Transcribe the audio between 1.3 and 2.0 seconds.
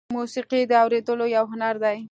یو هنر دی.